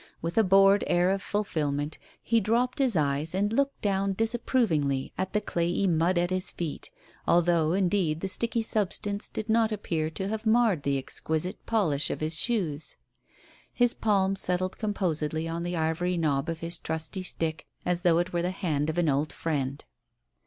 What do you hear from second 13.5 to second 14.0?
His